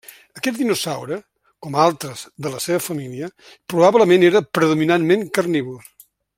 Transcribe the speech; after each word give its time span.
Aquest 0.39 0.55
dinosaure, 0.61 1.17
com 1.65 1.77
altres 1.83 2.23
de 2.47 2.53
la 2.55 2.63
seva 2.67 2.81
família, 2.87 3.29
probablement 3.75 4.27
era 4.33 4.43
predominantment 4.59 5.27
carnívor. 5.39 5.89